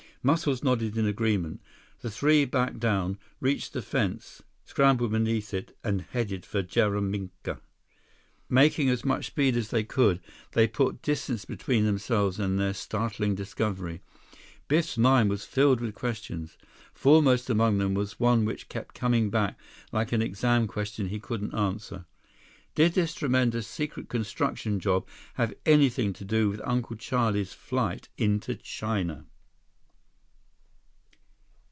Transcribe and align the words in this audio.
Muscles 0.23 0.61
nodded 0.61 0.99
in 0.99 1.07
agreement. 1.07 1.59
The 2.01 2.11
three 2.11 2.45
backed 2.45 2.79
down, 2.79 3.17
reached 3.39 3.73
the 3.73 3.81
fence, 3.81 4.43
scrambled 4.63 5.13
beneath 5.13 5.51
it, 5.51 5.75
and 5.83 6.03
headed 6.03 6.45
for 6.45 6.61
Jaraminka. 6.61 7.59
Making 8.47 8.87
as 8.89 9.03
much 9.03 9.25
speed 9.25 9.57
as 9.57 9.69
they 9.69 9.83
could, 9.83 10.21
they 10.51 10.67
put 10.67 11.01
distance 11.01 11.43
between 11.43 11.85
themselves 11.85 12.39
and 12.39 12.59
their 12.59 12.75
startling 12.75 13.33
discovery. 13.33 14.01
Biff's 14.67 14.95
mind 14.95 15.31
was 15.31 15.43
filled 15.43 15.81
with 15.81 15.95
questions. 15.95 16.55
Foremost 16.93 17.49
among 17.49 17.79
them 17.79 17.95
was 17.95 18.19
one 18.19 18.45
which 18.45 18.69
kept 18.69 18.93
coming 18.93 19.31
back 19.31 19.57
like 19.91 20.11
an 20.11 20.21
exam 20.21 20.67
question 20.67 21.09
he 21.09 21.19
couldn't 21.19 21.55
answer. 21.55 22.05
Did 22.75 22.93
this 22.93 23.15
tremendous, 23.15 23.65
secret 23.65 24.07
construction 24.07 24.79
job 24.79 25.07
have 25.33 25.55
anything 25.65 26.13
to 26.13 26.23
do 26.25 26.47
with 26.47 26.61
Uncle 26.63 26.95
Charlie's 26.95 27.53
flight 27.53 28.07
into 28.19 28.53
China? 28.53 29.25